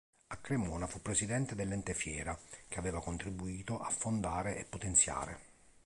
[0.29, 2.35] A Cremona fu presidente dell'Ente Fiera,
[2.67, 5.39] che aveva contribuito a fondare e potenziare.